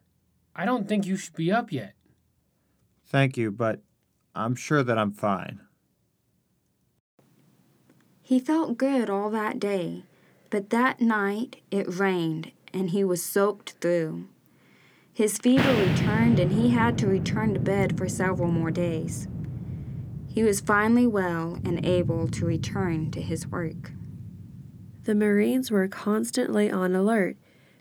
I 0.57 0.65
don't 0.65 0.89
think 0.89 1.05
you 1.05 1.19
should 1.19 1.37
be 1.37 1.53
up 1.53 1.71
yet. 1.71 1.93
Thank 3.09 3.37
you, 3.37 3.51
but 3.51 3.81
I'm 4.35 4.55
sure 4.55 4.83
that 4.83 4.97
I'm 4.97 5.13
fine. 5.13 5.61
He 8.23 8.41
felt 8.41 8.79
good 8.79 9.11
all 9.11 9.29
that 9.29 9.61
day, 9.61 10.05
but 10.49 10.71
that 10.71 11.03
night 11.03 11.61
it 11.71 11.95
rained 11.95 12.53
and 12.73 12.89
he 12.89 13.05
was 13.05 13.23
soaked 13.23 13.73
through. 13.83 14.29
His 15.19 15.37
fever 15.37 15.75
returned 15.75 16.39
and 16.39 16.53
he 16.53 16.69
had 16.69 16.97
to 16.99 17.09
return 17.09 17.53
to 17.55 17.59
bed 17.59 17.99
for 17.99 18.09
several 18.09 18.53
more 18.53 18.71
days. 18.71 19.27
He 20.29 20.45
was 20.45 20.61
finally 20.61 21.09
well 21.09 21.59
and 21.65 21.85
able 21.85 22.29
to 22.29 22.47
return 22.47 23.11
to 23.11 23.21
his 23.21 23.45
work. 23.45 23.91
The 25.03 25.17
Marines 25.17 25.73
were 25.73 25.89
constantly 25.89 26.71
on 26.71 26.95
alert. 26.95 27.37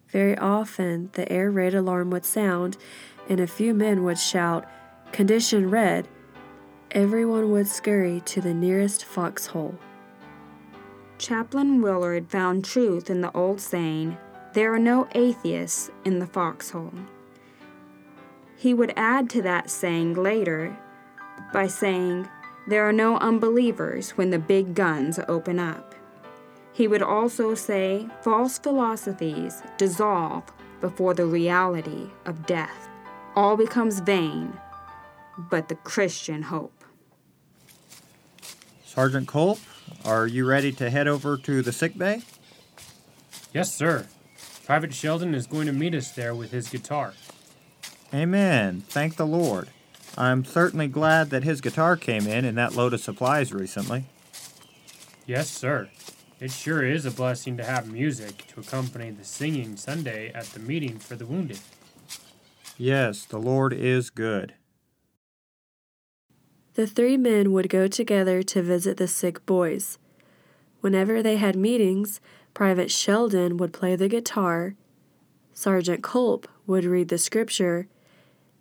Very 0.08 0.36
often, 0.36 1.12
the 1.14 1.32
air 1.32 1.52
raid 1.52 1.76
alarm 1.76 2.10
would 2.10 2.26
sound, 2.26 2.76
and 3.30 3.40
a 3.40 3.46
few 3.46 3.76
men 3.76 4.04
would 4.04 4.18
shout, 4.18 4.66
Condition 5.12 5.70
red. 5.70 6.08
everyone 6.90 7.52
would 7.52 7.68
scurry 7.68 8.20
to 8.22 8.42
the 8.42 8.56
nearest 8.56 9.06
foxhole. 9.06 9.78
Chaplain 11.20 11.84
Willard 11.84 12.32
found 12.32 12.66
truth 12.66 13.12
in 13.12 13.22
the 13.22 13.32
old 13.34 13.62
saying, 13.62 14.18
There 14.56 14.74
are 14.74 14.80
no 14.80 15.08
atheists 15.14 15.92
in 16.04 16.18
the 16.18 16.26
foxhole. 16.26 16.96
He 18.58 18.74
would 18.74 18.92
add 18.98 19.30
to 19.32 19.42
that 19.44 19.70
saying 19.70 20.16
later 20.16 20.76
by 21.54 21.68
saying, 21.68 22.28
There 22.68 22.88
are 22.88 22.94
no 22.94 23.18
unbelievers 23.18 24.12
when 24.12 24.32
the 24.32 24.40
big 24.40 24.74
guns 24.74 25.20
open 25.28 25.60
up. 25.60 25.94
He 26.74 26.88
would 26.88 27.04
also 27.04 27.56
say, 27.56 28.08
False 28.22 28.58
philosophies 28.58 29.62
dissolve 29.78 30.44
before 30.82 31.14
the 31.14 31.26
reality 31.26 32.10
of 32.26 32.46
death. 32.46 32.90
All 33.36 33.56
becomes 33.56 34.00
vain 34.00 34.54
but 35.38 35.70
the 35.70 35.76
Christian 35.76 36.44
hope. 36.44 36.84
Sergeant 38.84 39.28
Culp, 39.28 39.60
are 40.04 40.26
you 40.26 40.46
ready 40.46 40.72
to 40.74 40.90
head 40.90 41.08
over 41.08 41.38
to 41.38 41.62
the 41.62 41.72
sick 41.72 41.98
bay? 41.98 42.24
Yes, 43.54 43.74
sir. 43.74 44.08
Private 44.66 44.94
Sheldon 44.94 45.36
is 45.36 45.46
going 45.48 45.68
to 45.68 45.74
meet 45.74 45.94
us 45.94 46.12
there 46.12 46.34
with 46.34 46.52
his 46.52 46.68
guitar. 46.70 47.14
Amen. 48.14 48.82
Thank 48.88 49.18
the 49.18 49.28
Lord. 49.28 49.70
I'm 50.18 50.46
certainly 50.46 50.88
glad 50.88 51.30
that 51.30 51.44
his 51.44 51.62
guitar 51.62 51.98
came 51.98 52.26
in 52.26 52.46
in 52.46 52.56
that 52.56 52.76
load 52.76 52.94
of 52.94 53.02
supplies 53.02 53.54
recently. 53.54 54.06
Yes, 55.26 55.50
sir. 55.50 55.90
It 56.40 56.52
sure 56.52 56.84
is 56.84 57.06
a 57.06 57.12
blessing 57.12 57.58
to 57.58 57.64
have 57.64 57.92
music 57.92 58.48
to 58.48 58.62
accompany 58.62 59.12
the 59.12 59.26
singing 59.26 59.76
Sunday 59.76 60.32
at 60.34 60.46
the 60.46 60.60
meeting 60.60 61.00
for 61.00 61.16
the 61.16 61.26
wounded. 61.26 61.60
Yes, 62.78 63.26
the 63.26 63.40
Lord 63.40 63.74
is 63.74 64.10
good. 64.10 64.54
The 66.76 66.88
three 66.88 67.18
men 67.18 67.52
would 67.54 67.70
go 67.70 67.88
together 67.88 68.44
to 68.44 68.62
visit 68.62 68.98
the 68.98 69.08
sick 69.08 69.46
boys. 69.46 69.98
Whenever 70.80 71.24
they 71.24 71.38
had 71.38 71.56
meetings, 71.56 72.22
Private 72.54 72.92
Sheldon 72.92 73.58
would 73.58 73.74
play 73.74 73.96
the 73.96 74.08
guitar, 74.08 74.76
Sergeant 75.54 76.04
Culp 76.04 76.48
would 76.68 76.86
read 76.86 77.10
the 77.10 77.18
scripture, 77.18 77.88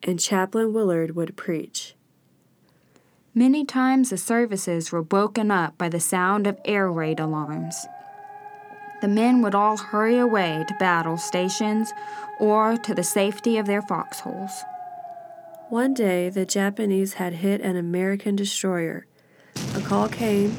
and 0.06 0.20
Chaplain 0.20 0.72
Willard 0.72 1.16
would 1.16 1.36
preach. 1.36 1.94
Many 3.34 3.66
times 3.66 4.08
the 4.08 4.16
services 4.16 4.90
were 4.90 5.02
broken 5.02 5.50
up 5.50 5.76
by 5.76 5.90
the 5.90 6.00
sound 6.00 6.46
of 6.46 6.58
air 6.64 6.90
raid 6.90 7.20
alarms. 7.20 7.86
The 9.02 9.08
men 9.08 9.42
would 9.42 9.54
all 9.54 9.76
hurry 9.76 10.16
away 10.16 10.64
to 10.66 10.76
battle 10.80 11.18
stations 11.18 11.92
or 12.40 12.78
to 12.78 12.94
the 12.94 13.02
safety 13.02 13.58
of 13.58 13.66
their 13.66 13.82
foxholes. 13.82 14.52
One 15.68 15.92
day, 15.92 16.30
the 16.30 16.46
Japanese 16.46 17.14
had 17.14 17.34
hit 17.34 17.60
an 17.60 17.76
American 17.76 18.36
destroyer. 18.36 19.04
A 19.74 19.80
call 19.80 20.08
came 20.08 20.52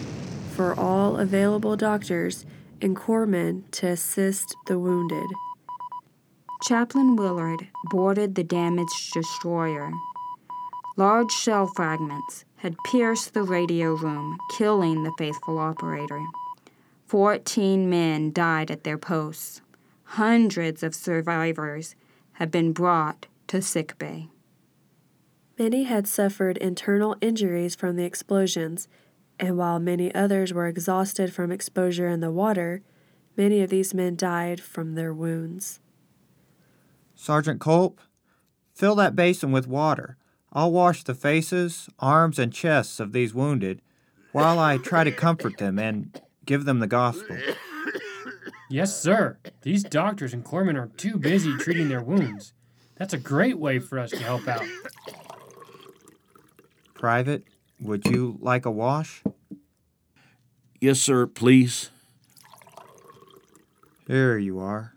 for 0.51 0.77
all 0.79 1.17
available 1.17 1.77
doctors 1.77 2.45
and 2.81 2.95
corpsmen 2.95 3.63
to 3.71 3.87
assist 3.87 4.55
the 4.67 4.77
wounded. 4.77 5.27
Chaplain 6.63 7.15
Willard 7.15 7.67
boarded 7.91 8.33
the 8.33 8.43
damaged 8.43 9.13
destroyer. 9.13 9.91
Large 10.95 11.31
shell 11.31 11.67
fragments 11.67 12.45
had 12.57 12.75
pierced 12.83 13.33
the 13.33 13.43
radio 13.43 13.93
room, 13.93 14.37
killing 14.57 15.03
the 15.03 15.13
faithful 15.19 15.59
operator. 15.59 16.19
Fourteen 17.05 17.89
men 17.89 18.31
died 18.31 18.71
at 18.71 18.83
their 18.83 18.97
posts. 18.97 19.61
Hundreds 20.03 20.81
of 20.81 20.95
survivors 20.95 21.95
had 22.33 22.49
been 22.49 22.73
brought 22.73 23.27
to 23.47 23.61
sick 23.61 23.97
bay. 23.99 24.29
Many 25.59 25.83
had 25.83 26.07
suffered 26.07 26.57
internal 26.57 27.15
injuries 27.21 27.75
from 27.75 27.95
the 27.95 28.03
explosions, 28.03 28.87
and 29.39 29.57
while 29.57 29.79
many 29.79 30.13
others 30.15 30.53
were 30.53 30.67
exhausted 30.67 31.31
from 31.31 31.51
exposure 31.51 32.07
in 32.07 32.19
the 32.19 32.31
water, 32.31 32.81
many 33.35 33.61
of 33.61 33.69
these 33.69 33.93
men 33.93 34.15
died 34.15 34.59
from 34.59 34.95
their 34.95 35.13
wounds. 35.13 35.79
Sergeant 37.17 37.59
Culp, 37.59 37.99
fill 38.73 38.95
that 38.95 39.15
basin 39.15 39.51
with 39.51 39.67
water. 39.67 40.17
I'll 40.53 40.71
wash 40.71 41.03
the 41.03 41.15
faces, 41.15 41.89
arms, 41.99 42.39
and 42.39 42.53
chests 42.53 42.99
of 42.99 43.11
these 43.11 43.33
wounded 43.33 43.81
while 44.31 44.59
I 44.59 44.77
try 44.77 45.03
to 45.03 45.11
comfort 45.11 45.57
them 45.57 45.79
and 45.79 46.21
give 46.45 46.65
them 46.65 46.79
the 46.79 46.87
gospel. 46.87 47.37
Yes, 48.69 48.95
sir. 48.95 49.39
These 49.63 49.83
doctors 49.83 50.33
and 50.33 50.45
corpsmen 50.45 50.77
are 50.77 50.91
too 50.95 51.17
busy 51.17 51.57
treating 51.57 51.89
their 51.89 52.01
wounds. 52.01 52.53
That's 52.95 53.13
a 53.13 53.17
great 53.17 53.57
way 53.57 53.79
for 53.79 53.97
us 53.97 54.11
to 54.11 54.19
help 54.19 54.47
out. 54.47 54.65
Private, 56.93 57.43
would 57.79 58.05
you 58.05 58.37
like 58.41 58.65
a 58.65 58.71
wash? 58.71 59.23
Yes, 60.79 60.99
sir, 60.99 61.25
please. 61.25 61.89
Here 64.07 64.37
you 64.37 64.59
are. 64.59 64.96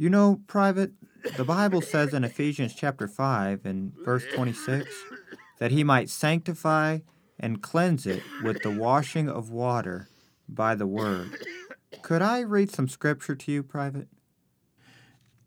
You 0.00 0.08
know, 0.08 0.40
Private, 0.46 0.92
the 1.36 1.42
Bible 1.42 1.82
says 1.82 2.14
in 2.14 2.22
Ephesians 2.22 2.72
chapter 2.72 3.08
5 3.08 3.66
and 3.66 3.92
verse 4.04 4.24
26 4.32 4.88
that 5.58 5.72
he 5.72 5.82
might 5.82 6.08
sanctify 6.08 7.00
and 7.40 7.60
cleanse 7.60 8.06
it 8.06 8.22
with 8.44 8.62
the 8.62 8.70
washing 8.70 9.28
of 9.28 9.50
water 9.50 10.06
by 10.48 10.76
the 10.76 10.86
word. 10.86 11.36
Could 12.00 12.22
I 12.22 12.42
read 12.42 12.70
some 12.70 12.86
scripture 12.86 13.34
to 13.34 13.50
you, 13.50 13.64
Private? 13.64 14.06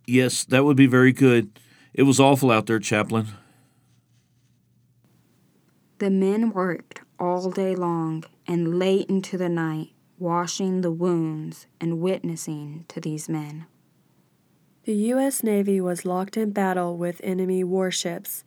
Yes, 0.06 0.44
that 0.44 0.66
would 0.66 0.76
be 0.76 0.86
very 0.86 1.14
good. 1.14 1.58
It 1.94 2.04
was 2.04 2.20
awful 2.20 2.52
out 2.52 2.66
there, 2.66 2.80
Chaplain. 2.80 3.28
The 6.00 6.10
men 6.10 6.52
worked 6.52 7.00
all 7.18 7.52
day 7.52 7.74
long 7.74 8.26
and 8.46 8.78
late 8.78 9.08
into 9.08 9.38
the 9.38 9.48
night, 9.48 9.94
washing 10.20 10.82
the 10.82 10.92
wounds 10.92 11.68
and 11.80 12.02
witnessing 12.02 12.84
to 12.90 13.00
these 13.00 13.30
men. 13.30 13.68
The 14.84 14.96
U.S. 14.96 15.44
Navy 15.44 15.80
was 15.80 16.06
locked 16.06 16.36
in 16.38 16.52
battle 16.52 16.98
with 16.98 17.22
enemy 17.24 17.64
warships. 17.64 18.44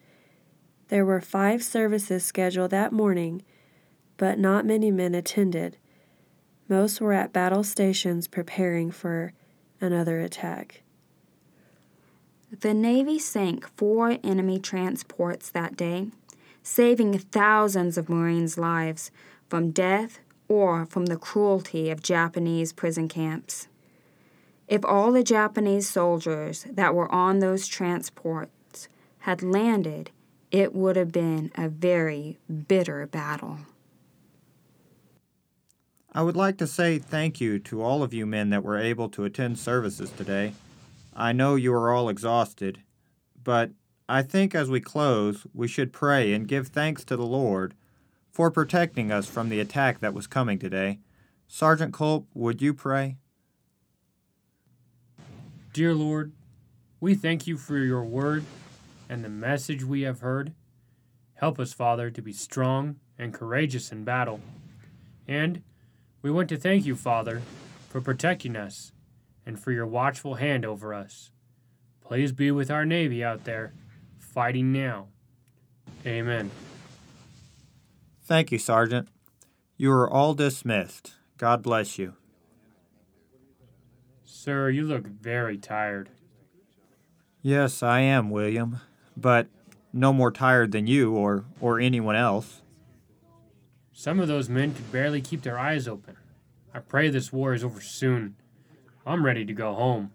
There 0.89 1.05
were 1.05 1.21
five 1.21 1.63
services 1.63 2.25
scheduled 2.25 2.73
that 2.73 2.93
morning, 2.93 3.43
but 4.17 4.39
not 4.39 4.67
many 4.67 4.91
men 4.91 5.15
attended. 5.15 5.77
Most 6.69 7.01
were 7.01 7.13
at 7.13 7.33
battle 7.33 7.63
stations 7.63 8.27
preparing 8.27 8.91
for 8.91 9.33
another 9.81 10.19
attack. 10.19 10.83
The 12.61 12.75
Navy 12.75 13.21
sank 13.21 13.69
four 13.77 14.19
enemy 14.25 14.59
transports 14.59 15.51
that 15.51 15.77
day 15.77 16.11
saving 16.65 17.19
thousands 17.19 17.97
of 17.99 18.09
Marines' 18.09 18.59
lives 18.59 19.11
from 19.49 19.71
death 19.71 20.19
or 20.49 20.87
from 20.87 21.07
the 21.07 21.17
cruelty 21.17 21.91
of 21.91 22.03
Japanese 22.03 22.73
prison 22.73 23.07
camps. 23.07 23.69
If 24.67 24.85
all 24.85 25.13
the 25.13 25.23
Japanese 25.23 25.89
soldiers 25.89 26.67
that 26.71 26.95
were 26.95 27.11
on 27.13 27.39
those 27.39 27.67
transports 27.67 28.89
had 29.21 29.43
landed, 29.43 30.11
it 30.51 30.75
would 30.75 30.97
have 30.97 31.13
been 31.13 31.51
a 31.57 31.69
very 31.69 32.39
bitter 32.69 33.07
battle. 33.07 33.59
I 36.13 36.23
would 36.23 36.37
like 36.37 36.59
to 36.59 36.67
say 36.67 36.99
thank 36.99 37.41
you 37.41 37.59
to 37.59 37.83
all 37.83 38.03
of 38.03 38.15
you 38.15 38.25
men 38.25 38.51
that 38.51 38.63
were 38.63 38.79
able 38.79 39.09
to 39.11 39.25
attend 39.25 39.59
services 39.59 40.11
today. 40.11 40.55
I 41.15 41.33
know 41.33 41.57
you 41.57 41.75
are 41.75 41.93
all 41.93 42.09
exhausted, 42.09 42.83
but 43.43 43.73
I 44.09 44.23
think 44.23 44.55
as 44.55 44.71
we 44.71 44.81
close, 44.81 45.47
we 45.53 45.67
should 45.67 45.93
pray 45.93 46.33
and 46.33 46.47
give 46.47 46.69
thanks 46.69 47.05
to 47.07 47.17
the 47.17 47.27
Lord 47.27 47.75
for 48.31 48.51
protecting 48.51 49.11
us 49.11 49.27
from 49.27 49.49
the 49.49 49.61
attack 49.61 50.01
that 50.01 50.15
was 50.15 50.27
coming 50.27 50.59
today. 50.59 51.01
Sergeant 51.49 51.93
Culp, 51.93 52.29
would 52.33 52.63
you 52.63 52.75
pray? 52.75 53.17
Dear 55.75 55.93
Lord, 55.93 56.31
we 57.01 57.17
thank 57.17 57.49
you 57.49 57.57
for 57.57 57.77
your 57.79 58.05
word 58.05 58.45
and 59.09 59.25
the 59.25 59.29
message 59.29 59.83
we 59.83 60.03
have 60.03 60.21
heard. 60.21 60.55
Help 61.35 61.59
us, 61.59 61.73
Father, 61.73 62.13
to 62.13 62.23
be 62.23 62.33
strong 62.33 63.01
and 63.19 63.35
courageous 63.35 63.91
in 63.91 64.05
battle. 64.05 64.39
And 65.27 65.65
we 66.23 66.31
want 66.31 66.49
to 66.51 66.57
thank 66.57 66.87
you, 66.87 66.95
Father, 66.95 67.43
for 67.89 68.01
protecting 68.01 68.55
us 68.55 68.93
and 69.45 69.59
for 69.59 69.73
your 69.73 69.85
watchful 69.85 70.37
hand 70.37 70.65
over 70.65 70.95
us. 70.95 71.33
Please 72.01 72.31
be 72.31 72.53
with 72.53 72.71
our 72.71 72.85
Navy 72.85 73.25
out 73.25 73.43
there 73.43 73.73
fighting 74.21 74.71
now. 74.71 75.09
Amen. 76.07 76.53
Thank 78.23 78.53
you, 78.53 78.59
Sergeant. 78.59 79.09
You 79.77 79.91
are 79.91 80.09
all 80.09 80.35
dismissed. 80.35 81.15
God 81.37 81.65
bless 81.65 81.99
you. 81.99 82.15
Sir, 84.45 84.69
you 84.69 84.83
look 84.83 85.07
very 85.07 85.57
tired. 85.57 86.11
Yes, 87.41 87.83
I 87.83 88.01
am, 88.01 88.29
William, 88.29 88.79
but 89.17 89.47
no 89.91 90.13
more 90.13 90.31
tired 90.31 90.71
than 90.71 90.87
you 90.87 91.15
or, 91.15 91.47
or 91.63 91.81
anyone 91.81 92.15
else. 92.15 92.61
Some 93.95 94.21
of 94.21 94.29
those 94.29 94.51
men 94.51 94.75
could 94.75 94.93
barely 94.93 95.23
keep 95.23 95.41
their 95.41 95.59
eyes 95.59 95.89
open. 95.89 96.19
I 96.75 96.81
pray 96.81 97.09
this 97.09 97.33
war 97.33 97.55
is 97.55 97.65
over 97.65 97.81
soon. 97.81 98.37
I'm 99.07 99.25
ready 99.25 99.47
to 99.47 99.55
go 99.55 99.73
home. 99.73 100.11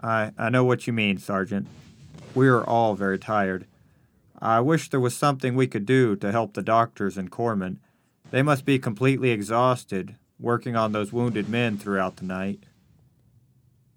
I, 0.00 0.30
I 0.38 0.48
know 0.48 0.62
what 0.62 0.86
you 0.86 0.92
mean, 0.92 1.18
Sergeant. 1.18 1.66
We 2.32 2.46
are 2.46 2.62
all 2.62 2.94
very 2.94 3.18
tired. 3.18 3.66
I 4.40 4.60
wish 4.60 4.88
there 4.88 5.00
was 5.00 5.16
something 5.16 5.56
we 5.56 5.66
could 5.66 5.84
do 5.84 6.14
to 6.14 6.30
help 6.30 6.54
the 6.54 6.62
doctors 6.62 7.18
and 7.18 7.28
corpsmen. 7.28 7.78
They 8.30 8.42
must 8.42 8.64
be 8.64 8.78
completely 8.78 9.30
exhausted 9.32 10.14
working 10.38 10.76
on 10.76 10.92
those 10.92 11.12
wounded 11.12 11.48
men 11.48 11.76
throughout 11.76 12.18
the 12.18 12.24
night. 12.24 12.60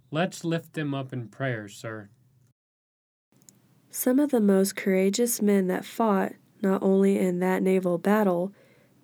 Let's 0.09 0.43
lift 0.43 0.73
them 0.73 0.93
up 0.93 1.11
in 1.11 1.27
prayer, 1.27 1.67
sir. 1.67 2.09
Some 3.89 4.19
of 4.19 4.31
the 4.31 4.39
most 4.39 4.75
courageous 4.75 5.41
men 5.41 5.67
that 5.67 5.85
fought, 5.85 6.33
not 6.61 6.81
only 6.81 7.17
in 7.19 7.39
that 7.39 7.61
naval 7.61 7.97
battle, 7.97 8.53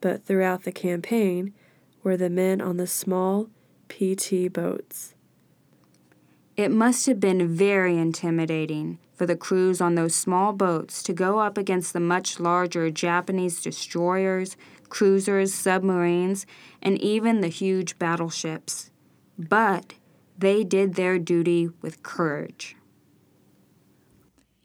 but 0.02 0.26
throughout 0.26 0.64
the 0.64 0.72
campaign, 0.72 1.54
were 2.04 2.18
the 2.18 2.30
men 2.30 2.62
on 2.62 2.78
the 2.78 2.88
small 2.88 3.50
PT 3.90 4.52
boats. 4.52 5.16
It 6.56 6.72
must 6.72 7.06
have 7.08 7.20
been 7.20 7.48
very 7.48 7.98
intimidating 7.98 9.00
for 9.16 9.26
the 9.26 9.36
crews 9.36 9.82
on 9.82 9.96
those 9.96 10.16
small 10.16 10.54
boats 10.54 11.02
to 11.04 11.14
go 11.14 11.40
up 11.40 11.58
against 11.58 11.94
the 11.94 12.00
much 12.00 12.40
larger 12.40 12.90
Japanese 12.92 13.62
destroyers, 13.62 14.56
cruisers, 14.90 15.54
submarines, 15.54 16.46
and 16.82 17.02
even 17.02 17.42
the 17.42 17.48
huge 17.48 17.98
battleships. 17.98 18.92
But 19.38 19.96
they 20.38 20.64
did 20.64 20.96
their 20.96 21.20
duty 21.20 21.70
with 21.82 22.04
courage. 22.04 22.76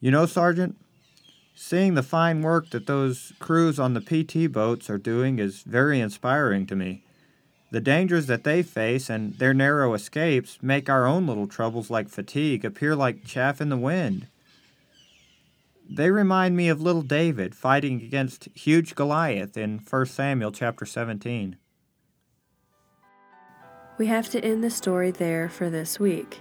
You 0.01 0.11
know, 0.11 0.27
Sergeant, 0.27 0.77
seeing 1.55 1.95
the 1.95 2.03
fine 2.03 2.43
work 2.43 2.71
that 2.71 2.87
those 2.87 3.33
crews 3.41 3.79
on 3.79 3.95
the 3.95 4.01
PT 4.01 4.51
boats 4.53 4.89
are 4.89 4.99
doing 4.99 5.39
is 5.39 5.63
very 5.63 6.01
inspiring 6.01 6.67
to 6.67 6.77
me. 6.77 7.03
The 7.71 7.81
dangers 7.81 8.27
that 8.27 8.45
they 8.45 8.63
face 8.63 9.11
and 9.11 9.35
their 9.35 9.53
narrow 9.53 9.93
escapes 9.93 10.59
make 10.63 10.89
our 10.89 11.07
own 11.07 11.27
little 11.27 11.47
troubles 11.47 11.91
like 11.91 12.09
fatigue 12.09 12.65
appear 12.65 12.97
like 12.97 13.27
chaff 13.27 13.61
in 13.61 13.69
the 13.69 13.77
wind. 13.77 14.29
They 15.91 16.11
remind 16.11 16.57
me 16.57 16.69
of 16.69 16.81
little 16.81 17.03
David 17.03 17.55
fighting 17.55 18.03
against 18.03 18.49
huge 18.55 18.95
Goliath 18.95 19.57
in 19.57 19.79
1 19.79 20.07
Samuel 20.07 20.53
chapter 20.53 20.87
17. 20.87 21.57
We 23.99 24.07
have 24.07 24.31
to 24.31 24.45
end 24.45 24.63
the 24.63 24.71
story 24.71 25.11
there 25.11 25.49
for 25.49 25.69
this 25.69 25.99
week. 25.99 26.41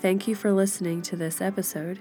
Thank 0.00 0.26
you 0.26 0.34
for 0.34 0.50
listening 0.50 1.02
to 1.02 1.16
this 1.16 1.42
episode. 1.42 2.00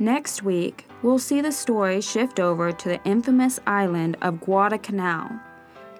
Next 0.00 0.42
week, 0.42 0.88
we'll 1.02 1.20
see 1.20 1.40
the 1.40 1.52
story 1.52 2.00
shift 2.00 2.40
over 2.40 2.72
to 2.72 2.88
the 2.88 3.02
infamous 3.04 3.60
island 3.64 4.16
of 4.20 4.40
Guadalcanal. 4.40 5.30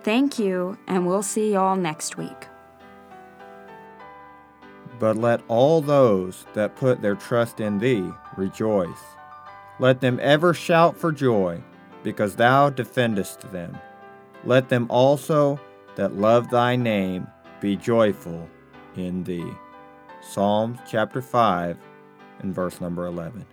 Thank 0.02 0.36
you, 0.36 0.76
and 0.88 1.06
we'll 1.06 1.22
see 1.22 1.52
y'all 1.52 1.76
next 1.76 2.16
week. 2.16 2.48
But 4.98 5.16
let 5.16 5.40
all 5.46 5.80
those 5.80 6.44
that 6.54 6.74
put 6.74 7.02
their 7.02 7.14
trust 7.14 7.60
in 7.60 7.78
thee 7.78 8.10
rejoice. 8.36 8.98
Let 9.78 10.00
them 10.00 10.18
ever 10.20 10.54
shout 10.54 10.96
for 10.96 11.12
joy, 11.12 11.62
because 12.02 12.34
thou 12.34 12.68
defendest 12.70 13.52
them. 13.52 13.78
Let 14.44 14.70
them 14.70 14.86
also 14.90 15.60
that 15.94 16.16
love 16.16 16.50
thy 16.50 16.74
name 16.74 17.28
be 17.62 17.76
joyful 17.76 18.50
in 18.96 19.22
thee. 19.22 19.52
Psalms 20.20 20.80
chapter 20.86 21.22
5 21.22 21.78
and 22.40 22.52
verse 22.52 22.80
number 22.80 23.06
11. 23.06 23.46